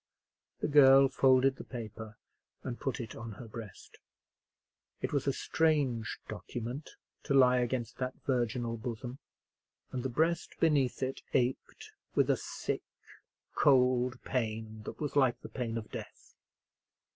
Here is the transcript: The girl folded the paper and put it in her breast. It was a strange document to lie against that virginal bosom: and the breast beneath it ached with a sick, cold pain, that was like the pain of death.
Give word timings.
The 0.61 0.67
girl 0.67 1.07
folded 1.09 1.57
the 1.57 1.63
paper 1.63 2.17
and 2.63 2.79
put 2.79 2.99
it 2.99 3.13
in 3.13 3.33
her 3.33 3.47
breast. 3.47 3.99
It 4.99 5.13
was 5.13 5.27
a 5.27 5.31
strange 5.31 6.17
document 6.27 6.95
to 7.21 7.35
lie 7.35 7.59
against 7.59 7.97
that 7.97 8.15
virginal 8.25 8.77
bosom: 8.77 9.19
and 9.91 10.01
the 10.01 10.09
breast 10.09 10.59
beneath 10.59 11.03
it 11.03 11.21
ached 11.35 11.91
with 12.15 12.31
a 12.31 12.35
sick, 12.37 12.81
cold 13.53 14.19
pain, 14.23 14.81
that 14.85 14.99
was 14.99 15.15
like 15.15 15.39
the 15.41 15.49
pain 15.49 15.77
of 15.77 15.91
death. 15.91 16.33